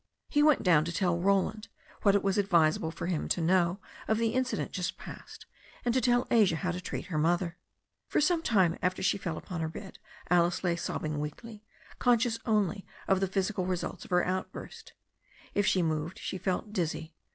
[0.29, 1.67] He went down to tell Roland
[2.01, 5.45] what it was advisable for him to know of the incident just past,
[5.85, 7.55] and to tell Asia how to treat her mother.
[8.07, 11.63] For some time after she fell upon her bed Alice lay sob bing weakly,
[11.99, 14.93] conscious only of the physical results of her outburst.
[15.53, 17.13] If she moved she felt dizzy.